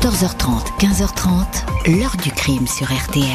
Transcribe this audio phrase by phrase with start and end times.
[0.00, 3.26] 14h30, 15h30, l'heure du crime sur RTL.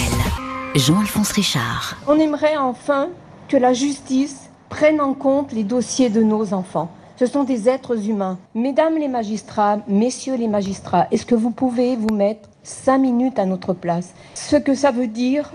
[0.75, 1.97] Jean-Alphonse Richard.
[2.07, 3.09] On aimerait enfin
[3.49, 6.89] que la justice prenne en compte les dossiers de nos enfants.
[7.17, 8.39] Ce sont des êtres humains.
[8.55, 13.45] Mesdames les magistrats, messieurs les magistrats, est-ce que vous pouvez vous mettre cinq minutes à
[13.45, 14.13] notre place?
[14.33, 15.51] Ce que ça veut dire,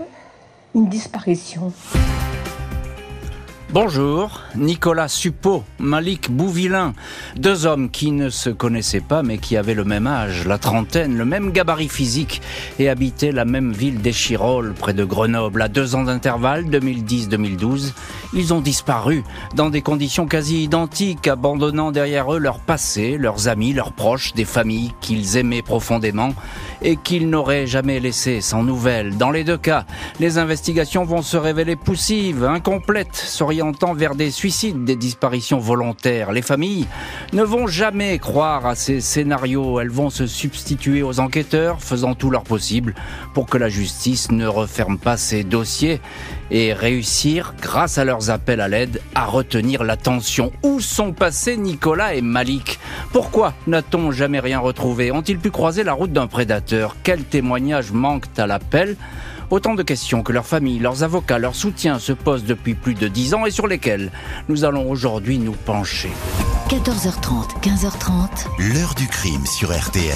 [0.75, 1.73] une disparition.
[3.71, 6.95] Bonjour, Nicolas Suppot, Malik Bouvillain,
[7.35, 11.15] deux hommes qui ne se connaissaient pas mais qui avaient le même âge, la trentaine,
[11.15, 12.41] le même gabarit physique
[12.79, 17.93] et habitaient la même ville d'Échirolles, près de Grenoble, à deux ans d'intervalle, 2010-2012.
[18.33, 23.73] Ils ont disparu dans des conditions quasi identiques, abandonnant derrière eux leur passé, leurs amis,
[23.73, 26.33] leurs proches, des familles qu'ils aimaient profondément
[26.81, 29.15] et qu'ils n'auraient jamais laissé sans nouvelles.
[29.17, 29.85] Dans les deux cas,
[30.19, 33.15] les investigations vont se révéler poussives, incomplètes,
[33.59, 36.31] s'orientant vers des suicides, des disparitions volontaires.
[36.31, 36.87] Les familles
[37.33, 39.81] ne vont jamais croire à ces scénarios.
[39.81, 42.95] Elles vont se substituer aux enquêteurs, faisant tout leur possible
[43.33, 45.99] pour que la justice ne referme pas ces dossiers
[46.51, 50.53] et réussir, grâce à leurs appels à l'aide, à retenir l'attention.
[50.63, 52.79] Où sont passés Nicolas et Malik?
[53.11, 55.11] Pourquoi n'a-t-on jamais rien retrouvé?
[55.11, 56.95] Ont-ils pu croiser la route d'un prédateur?
[57.03, 58.95] Quels témoignages manquent à l'appel?
[59.51, 63.07] Autant de questions que leurs familles, leurs avocats, leurs soutiens se posent depuis plus de
[63.07, 64.11] dix ans et sur lesquelles
[64.47, 66.11] nous allons aujourd'hui nous pencher.
[66.69, 68.73] 14h30, 15h30.
[68.73, 70.13] L'heure du crime sur RTL.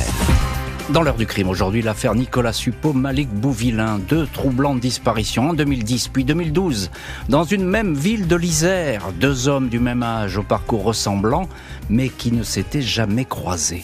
[0.89, 6.09] Dans l'heure du crime aujourd'hui, l'affaire Nicolas Suppot, Malik Bouvillain, deux troublantes disparitions en 2010
[6.09, 6.91] puis 2012.
[7.29, 11.49] Dans une même ville de l'Isère, deux hommes du même âge au parcours ressemblant,
[11.89, 13.83] mais qui ne s'étaient jamais croisés.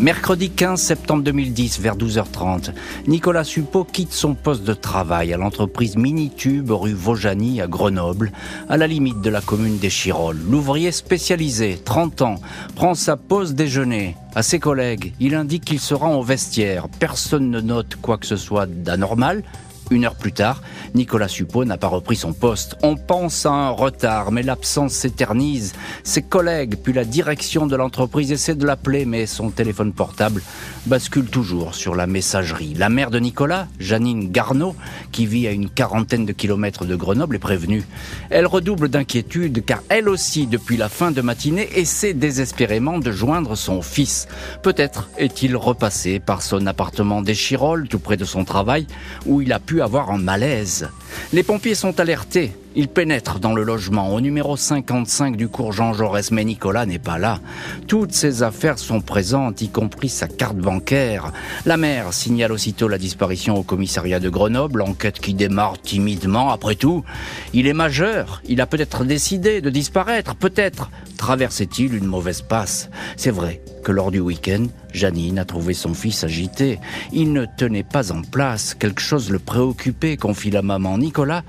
[0.00, 2.72] Mercredi 15 septembre 2010, vers 12h30,
[3.06, 8.32] Nicolas Suppot quitte son poste de travail à l'entreprise Minitube rue Vaujany à Grenoble,
[8.70, 10.40] à la limite de la commune d'Échirolles.
[10.48, 12.36] L'ouvrier spécialisé, 30 ans,
[12.76, 14.16] prend sa pause déjeuner.
[14.34, 16.88] À ses collègues, il indique qu'il se rend au vestiaire.
[16.98, 19.42] Personne ne note quoi que ce soit d'anormal,
[19.90, 20.62] une heure plus tard,
[20.94, 22.76] Nicolas Suppot n'a pas repris son poste.
[22.82, 25.74] On pense à un retard, mais l'absence s'éternise.
[26.04, 30.42] Ses collègues, puis la direction de l'entreprise essaient de l'appeler, mais son téléphone portable
[30.86, 32.74] bascule toujours sur la messagerie.
[32.74, 34.74] La mère de Nicolas, Janine Garneau,
[35.12, 37.84] qui vit à une quarantaine de kilomètres de Grenoble, est prévenue.
[38.30, 43.56] Elle redouble d'inquiétude, car elle aussi, depuis la fin de matinée, essaie désespérément de joindre
[43.56, 44.28] son fils.
[44.62, 48.86] Peut-être est-il repassé par son appartement d'Échirolles, tout près de son travail,
[49.26, 50.88] où il a pu avoir un malaise.
[51.32, 52.52] Les pompiers sont alertés.
[52.76, 57.00] Ils pénètrent dans le logement au numéro 55 du cours Jean Jaurès, mais Nicolas n'est
[57.00, 57.40] pas là.
[57.88, 61.32] Toutes ses affaires sont présentes, y compris sa carte bancaire.
[61.66, 66.50] La mère signale aussitôt la disparition au commissariat de Grenoble, enquête qui démarre timidement.
[66.50, 67.04] Après tout,
[67.52, 72.88] il est majeur, il a peut-être décidé de disparaître, peut-être traversait-il une mauvaise passe.
[73.16, 76.78] C'est vrai que lors du week-end, Janine a trouvé son fils agité.
[77.12, 80.98] Il ne tenait pas en place, quelque chose le préoccupait, confie la maman.
[80.98, 81.42] Nicolas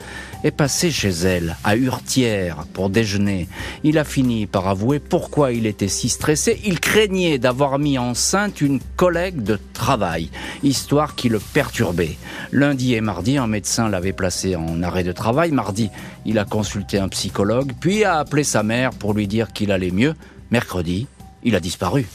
[0.43, 3.47] est passé chez elle, à Hurtière, pour déjeuner.
[3.83, 6.59] Il a fini par avouer pourquoi il était si stressé.
[6.65, 10.29] Il craignait d'avoir mis enceinte une collègue de travail,
[10.63, 12.17] histoire qui le perturbait.
[12.51, 15.51] Lundi et mardi, un médecin l'avait placé en arrêt de travail.
[15.51, 15.89] Mardi,
[16.25, 19.91] il a consulté un psychologue, puis a appelé sa mère pour lui dire qu'il allait
[19.91, 20.15] mieux.
[20.51, 21.07] Mercredi,
[21.43, 22.05] il a disparu.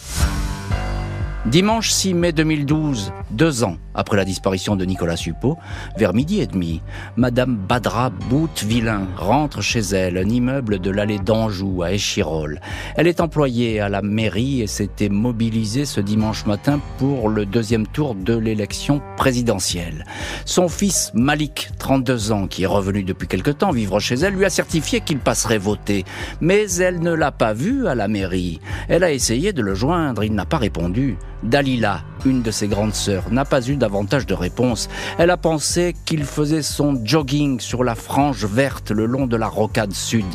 [1.50, 5.58] Dimanche 6 mai 2012, deux ans après la disparition de Nicolas Suppot,
[5.96, 6.82] vers midi et demi,
[7.16, 12.60] Madame Badra Boutvillain rentre chez elle, un immeuble de l'allée d'Anjou à Échirolles.
[12.96, 17.86] Elle est employée à la mairie et s'était mobilisée ce dimanche matin pour le deuxième
[17.86, 20.04] tour de l'élection présidentielle.
[20.44, 24.44] Son fils Malik, 32 ans, qui est revenu depuis quelque temps vivre chez elle, lui
[24.44, 26.04] a certifié qu'il passerait voter.
[26.40, 28.60] Mais elle ne l'a pas vu à la mairie.
[28.88, 31.16] Elle a essayé de le joindre, il n'a pas répondu.
[31.42, 34.88] Dalila, une de ses grandes sœurs, n'a pas eu davantage de réponse.
[35.18, 39.48] Elle a pensé qu'il faisait son jogging sur la frange verte le long de la
[39.48, 40.26] rocade sud.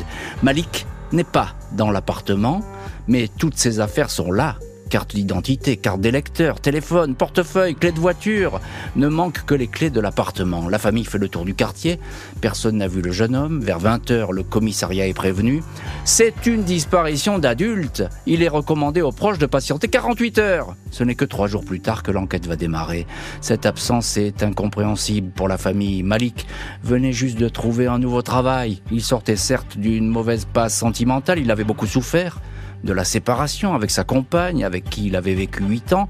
[0.42, 2.62] Malik n'est pas dans l'appartement,
[3.06, 4.56] mais toutes ses affaires sont là,
[4.92, 8.60] carte d'identité, carte d'électeur, téléphone, portefeuille, clé de voiture.
[8.94, 10.68] Ne manquent que les clés de l'appartement.
[10.68, 11.98] La famille fait le tour du quartier.
[12.42, 13.62] Personne n'a vu le jeune homme.
[13.62, 15.62] Vers 20h, le commissariat est prévenu.
[16.04, 18.04] C'est une disparition d'adulte.
[18.26, 20.76] Il est recommandé aux proches de patienter 48 heures.
[20.90, 23.06] Ce n'est que trois jours plus tard que l'enquête va démarrer.
[23.40, 26.02] Cette absence est incompréhensible pour la famille.
[26.02, 26.46] Malik
[26.84, 28.82] venait juste de trouver un nouveau travail.
[28.90, 31.38] Il sortait certes d'une mauvaise passe sentimentale.
[31.38, 32.42] Il avait beaucoup souffert
[32.84, 36.08] de la séparation avec sa compagne, avec qui il avait vécu huit ans.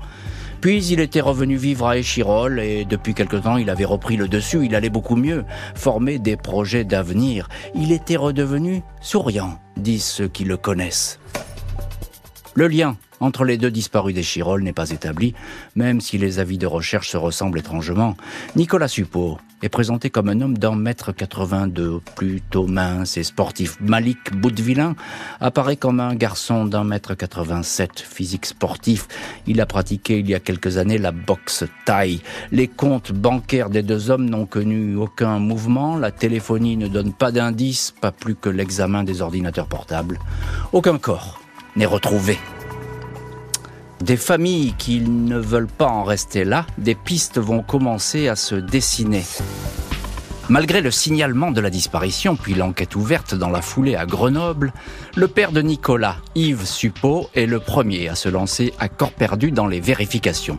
[0.60, 4.28] Puis il était revenu vivre à Échirol et depuis quelque temps il avait repris le
[4.28, 7.48] dessus, il allait beaucoup mieux, former des projets d'avenir.
[7.74, 11.18] Il était redevenu souriant, disent ceux qui le connaissent.
[12.54, 15.34] Le lien entre les deux disparus des Chirolles n'est pas établi,
[15.74, 18.16] même si les avis de recherche se ressemblent étrangement.
[18.56, 23.78] Nicolas Suppot est présenté comme un homme d'un mètre 82, plutôt mince et sportif.
[23.80, 24.96] Malik Boudvillain
[25.40, 29.06] apparaît comme un garçon d'un mètre 87, physique sportif.
[29.46, 32.20] Il a pratiqué il y a quelques années la boxe taille.
[32.50, 35.96] Les comptes bancaires des deux hommes n'ont connu aucun mouvement.
[35.96, 40.18] La téléphonie ne donne pas d'indices, pas plus que l'examen des ordinateurs portables.
[40.72, 41.40] Aucun corps
[41.76, 42.38] n'est retrouvé.
[44.02, 48.56] Des familles qui ne veulent pas en rester là, des pistes vont commencer à se
[48.56, 49.22] dessiner.
[50.52, 54.74] Malgré le signalement de la disparition, puis l'enquête ouverte dans la foulée à Grenoble,
[55.16, 59.50] le père de Nicolas, Yves Suppot, est le premier à se lancer à corps perdu
[59.50, 60.58] dans les vérifications.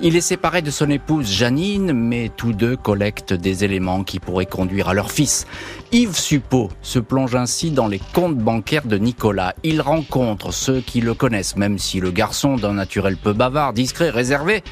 [0.00, 4.46] Il est séparé de son épouse Janine, mais tous deux collectent des éléments qui pourraient
[4.46, 5.46] conduire à leur fils.
[5.92, 9.52] Yves Suppot se plonge ainsi dans les comptes bancaires de Nicolas.
[9.62, 14.08] Il rencontre ceux qui le connaissent, même si le garçon d'un naturel peu bavard, discret,
[14.08, 14.62] réservé,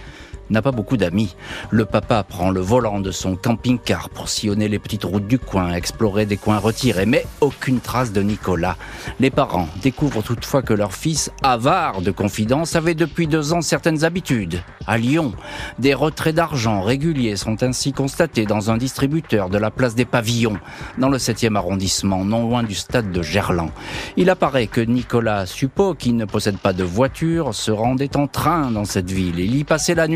[0.53, 1.35] n'a pas beaucoup d'amis.
[1.71, 5.73] Le papa prend le volant de son camping-car pour sillonner les petites routes du coin,
[5.75, 8.77] explorer des coins retirés, mais aucune trace de Nicolas.
[9.19, 14.05] Les parents découvrent toutefois que leur fils, avare de confidence, avait depuis deux ans certaines
[14.05, 14.63] habitudes.
[14.87, 15.33] À Lyon,
[15.79, 20.59] des retraits d'argent réguliers sont ainsi constatés dans un distributeur de la place des Pavillons,
[20.99, 23.71] dans le 7e arrondissement, non loin du stade de Gerland.
[24.17, 28.71] Il apparaît que Nicolas Suppot, qui ne possède pas de voiture, se rendait en train
[28.71, 29.39] dans cette ville.
[29.39, 30.09] Il y passait la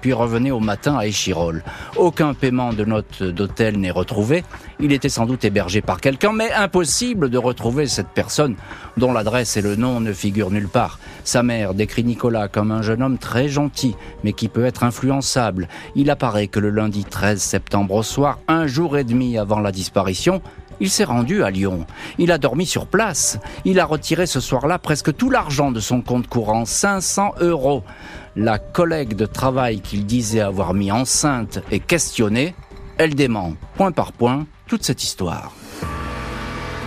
[0.00, 1.62] puis revenait au matin à Échirol.
[1.96, 4.44] Aucun paiement de note d'hôtel n'est retrouvé.
[4.80, 8.56] Il était sans doute hébergé par quelqu'un, mais impossible de retrouver cette personne
[8.96, 10.98] dont l'adresse et le nom ne figurent nulle part.
[11.24, 13.94] Sa mère décrit Nicolas comme un jeune homme très gentil,
[14.24, 15.68] mais qui peut être influençable.
[15.94, 19.72] Il apparaît que le lundi 13 septembre au soir, un jour et demi avant la
[19.72, 20.40] disparition,
[20.80, 21.86] il s'est rendu à Lyon.
[22.18, 23.38] Il a dormi sur place.
[23.64, 27.84] Il a retiré ce soir-là presque tout l'argent de son compte courant, 500 euros.
[28.36, 32.54] La collègue de travail qu'il disait avoir mis enceinte est questionnée.
[32.96, 35.52] Elle dément, point par point, toute cette histoire.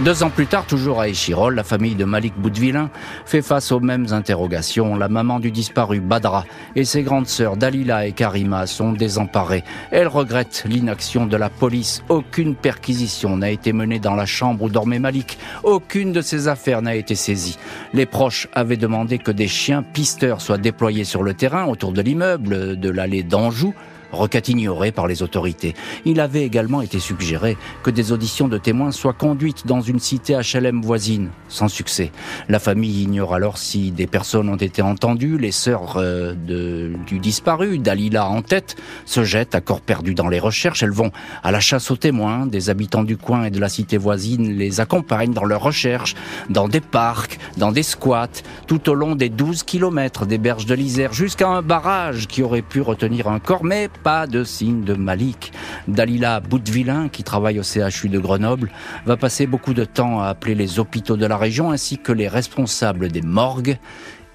[0.01, 2.89] Deux ans plus tard, toujours à Échirol, la famille de Malik Boudvillain
[3.25, 4.95] fait face aux mêmes interrogations.
[4.95, 6.45] La maman du disparu, Badra,
[6.75, 9.63] et ses grandes sœurs, Dalila et Karima, sont désemparées.
[9.91, 12.03] Elles regrettent l'inaction de la police.
[12.09, 15.37] Aucune perquisition n'a été menée dans la chambre où dormait Malik.
[15.63, 17.59] Aucune de ses affaires n'a été saisie.
[17.93, 22.01] Les proches avaient demandé que des chiens pisteurs soient déployés sur le terrain autour de
[22.01, 23.75] l'immeuble de l'allée d'Anjou
[24.13, 25.73] requête ignorée par les autorités.
[26.05, 30.35] Il avait également été suggéré que des auditions de témoins soient conduites dans une cité
[30.35, 32.11] HLM voisine, sans succès.
[32.49, 35.37] La famille ignore alors si des personnes ont été entendues.
[35.37, 38.75] Les sœurs euh, du disparu, Dalila en tête,
[39.05, 40.83] se jettent à corps perdu dans les recherches.
[40.83, 41.11] Elles vont
[41.43, 42.45] à la chasse aux témoins.
[42.45, 46.15] Des habitants du coin et de la cité voisine les accompagnent dans leurs recherches,
[46.49, 50.73] dans des parcs, dans des squats, tout au long des 12 kilomètres des berges de
[50.73, 54.93] l'Isère, jusqu'à un barrage qui aurait pu retenir un corps, mais pas de signe de
[54.93, 55.53] Malik.
[55.87, 58.69] Dalila Boudvillain, qui travaille au CHU de Grenoble,
[59.05, 62.27] va passer beaucoup de temps à appeler les hôpitaux de la région ainsi que les
[62.27, 63.77] responsables des morgues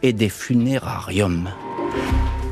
[0.02, 1.50] et des funérariums.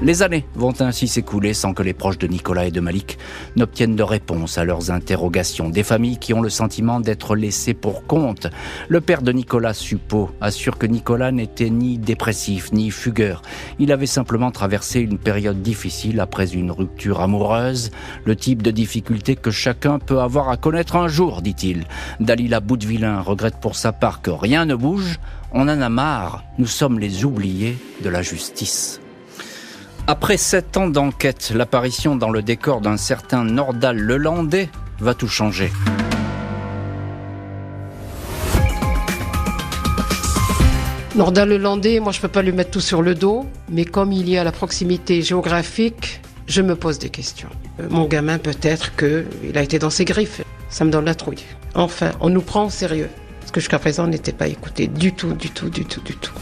[0.02, 3.16] Les années vont ainsi s'écouler sans que les proches de Nicolas et de Malik
[3.56, 5.70] n'obtiennent de réponse à leurs interrogations.
[5.70, 8.46] Des familles qui ont le sentiment d'être laissées pour compte.
[8.88, 13.40] Le père de Nicolas Suppot assure que Nicolas n'était ni dépressif ni fugueur.
[13.78, 17.90] Il avait simplement traversé une période difficile après une rupture amoureuse,
[18.26, 21.84] le type de difficulté que chacun peut avoir à connaître un jour, dit-il.
[22.20, 25.18] Dalila Boudvillain regrette pour sa part que rien ne bouge.
[25.52, 26.44] On en a marre.
[26.58, 29.00] Nous sommes les oubliés de la justice.
[30.08, 34.68] Après sept ans d'enquête, l'apparition dans le décor d'un certain Nordal Lelandais
[35.00, 35.72] va tout changer.
[41.16, 44.28] Nordal Lelandais, moi je peux pas lui mettre tout sur le dos, mais comme il
[44.28, 47.48] y a la proximité géographique, je me pose des questions.
[47.80, 50.42] Euh, mon gamin peut-être qu'il a été dans ses griffes.
[50.68, 51.42] Ça me donne la trouille.
[51.74, 53.10] Enfin, on nous prend au sérieux.
[53.40, 56.14] Parce que jusqu'à présent, on n'était pas écouté du tout, du tout, du tout, du
[56.14, 56.32] tout.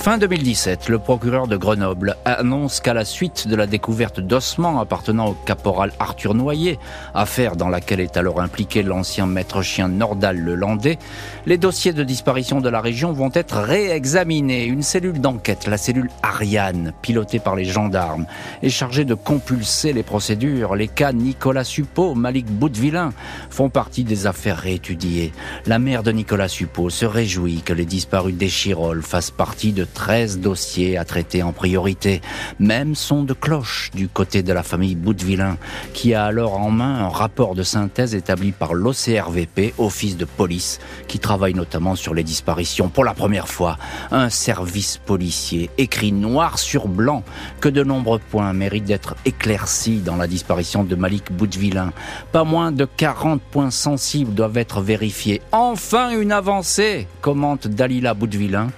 [0.00, 5.26] Fin 2017, le procureur de Grenoble annonce qu'à la suite de la découverte d'ossements appartenant
[5.28, 6.78] au caporal Arthur Noyer,
[7.12, 10.98] affaire dans laquelle est alors impliqué l'ancien maître chien Nordal le Landais,
[11.44, 14.64] les dossiers de disparition de la région vont être réexaminés.
[14.64, 18.24] Une cellule d'enquête, la cellule Ariane, pilotée par les gendarmes,
[18.62, 20.76] est chargée de compulser les procédures.
[20.76, 23.12] Les cas Nicolas Suppot, Malik Boudvillain
[23.50, 25.34] font partie des affaires réétudiées.
[25.66, 30.38] La mère de Nicolas Suppot se réjouit que les disparus d'Échirol fassent partie de 13
[30.38, 32.20] dossiers à traiter en priorité.
[32.58, 35.58] Même son de cloche du côté de la famille Boutvillain,
[35.92, 40.78] qui a alors en main un rapport de synthèse établi par l'OCRVP, Office de police,
[41.08, 42.88] qui travaille notamment sur les disparitions.
[42.88, 43.78] Pour la première fois,
[44.10, 47.22] un service policier écrit noir sur blanc
[47.60, 51.92] que de nombreux points méritent d'être éclaircis dans la disparition de Malik Boutvillain.
[52.32, 55.42] Pas moins de 40 points sensibles doivent être vérifiés.
[55.52, 58.70] Enfin une avancée, commente Dalila Boutvillain,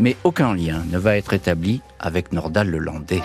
[0.00, 3.22] mais aucun ne va être établi avec Nordal Lelandais.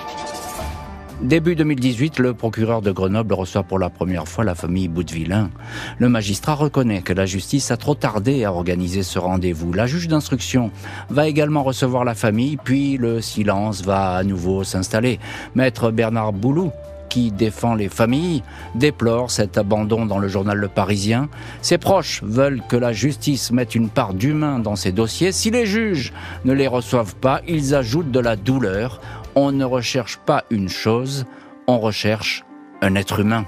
[1.21, 5.49] Début 2018, le procureur de Grenoble reçoit pour la première fois la famille Boutvillain.
[5.97, 9.71] Le magistrat reconnaît que la justice a trop tardé à organiser ce rendez-vous.
[9.73, 10.71] La juge d'instruction
[11.09, 15.19] va également recevoir la famille, puis le silence va à nouveau s'installer.
[15.55, 16.71] Maître Bernard Boulou
[17.13, 18.41] qui défend les familles,
[18.73, 21.29] déplore cet abandon dans le journal Le Parisien.
[21.61, 25.31] Ses proches veulent que la justice mette une part d'humain dans ces dossiers.
[25.31, 26.11] Si les juges
[26.43, 28.99] ne les reçoivent pas, ils ajoutent de la douleur.
[29.35, 31.25] On ne recherche pas une chose,
[31.67, 32.43] on recherche
[32.81, 33.45] un être humain.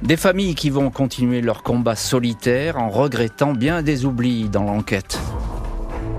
[0.00, 5.20] Des familles qui vont continuer leur combat solitaire en regrettant bien des oublis dans l'enquête.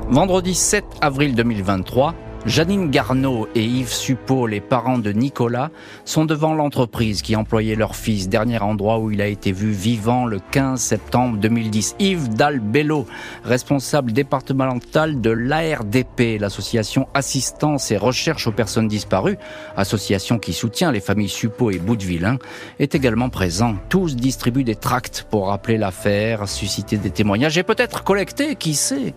[0.07, 2.13] Vendredi 7 avril 2023,
[2.45, 5.71] Janine Garneau et Yves Suppot, les parents de Nicolas,
[6.03, 10.25] sont devant l'entreprise qui employait leur fils, dernier endroit où il a été vu vivant
[10.25, 11.95] le 15 septembre 2010.
[11.99, 13.07] Yves Dalbello,
[13.45, 19.37] responsable départemental de l'ARDP, l'association Assistance et Recherche aux personnes disparues,
[19.77, 22.39] association qui soutient les familles Suppot et Boutevillain,
[22.77, 23.77] est également présent.
[23.87, 29.13] Tous distribuent des tracts pour rappeler l'affaire, susciter des témoignages et peut-être collecter, qui sait,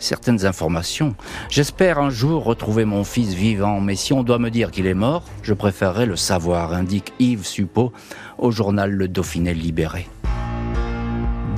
[0.00, 1.14] certaines informations.
[1.50, 4.86] J'espère un jour retrouver trouver mon fils vivant, mais si on doit me dire qu'il
[4.86, 7.92] est mort, je préférerais le savoir, indique Yves Suppot
[8.38, 10.08] au journal Le Dauphiné Libéré.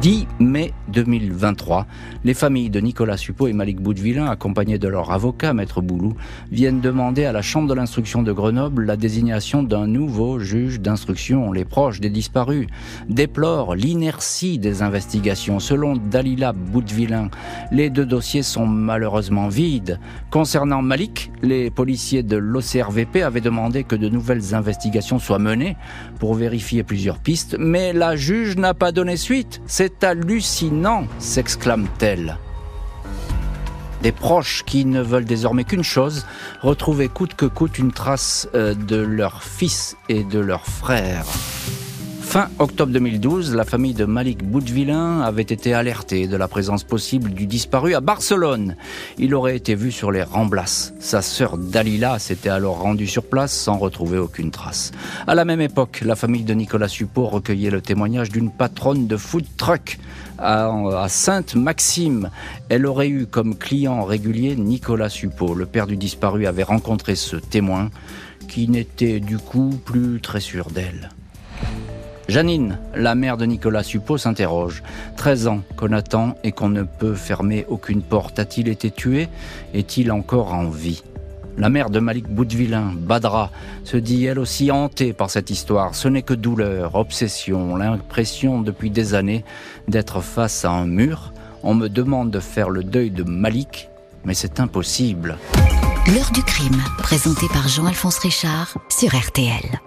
[0.06, 1.84] 10 mai 2023,
[2.22, 6.14] les familles de Nicolas Suppot et Malik Boudvillain, accompagnés de leur avocat, Maître Boulou,
[6.52, 11.50] viennent demander à la Chambre de l'instruction de Grenoble la désignation d'un nouveau juge d'instruction.
[11.50, 12.68] Les proches des disparus
[13.08, 15.58] déplorent l'inertie des investigations.
[15.58, 17.28] Selon Dalila Boudvillain,
[17.72, 19.98] les deux dossiers sont malheureusement vides.
[20.30, 25.76] Concernant Malik, les policiers de l'OCRVP avaient demandé que de nouvelles investigations soient menées
[26.20, 29.60] pour vérifier plusieurs pistes, mais la juge n'a pas donné suite.
[30.03, 32.38] Hallucinant, s'exclame-t-elle.
[34.03, 36.26] Des proches qui ne veulent désormais qu'une chose,
[36.61, 41.25] retrouver coûte que coûte une trace euh, de leur fils et de leur frère.
[42.37, 47.31] Fin octobre 2012, la famille de Malik Boudvillain avait été alertée de la présence possible
[47.31, 48.76] du disparu à Barcelone.
[49.16, 50.93] Il aurait été vu sur les Ramblas.
[51.00, 54.93] Sa sœur Dalila s'était alors rendue sur place sans retrouver aucune trace.
[55.26, 59.16] À la même époque, la famille de Nicolas Suppot recueillait le témoignage d'une patronne de
[59.16, 59.99] food truck
[60.37, 62.28] à, Sainte-Maxime.
[62.69, 65.55] Elle aurait eu comme client régulier Nicolas Suppot.
[65.55, 67.88] Le père du disparu avait rencontré ce témoin
[68.47, 71.09] qui n'était du coup plus très sûr d'elle.
[72.28, 74.83] Janine, la mère de Nicolas Suppot, s'interroge.
[75.16, 78.38] 13 ans qu'on attend et qu'on ne peut fermer aucune porte.
[78.38, 79.28] A-t-il été tué?
[79.75, 81.02] Est-il encore en vie?
[81.56, 83.50] La mère de Malik Boudvillain, Badra,
[83.85, 85.95] se dit elle aussi hantée par cette histoire.
[85.95, 89.45] Ce n'est que douleur, obsession, l'impression depuis des années
[89.88, 91.33] d'être face à un mur.
[91.62, 93.88] On me demande de faire le deuil de Malik,
[94.25, 95.38] mais c'est impossible.
[96.09, 99.80] L'heure du crime, présenté par Jean-Alphonse Richard sur RTL.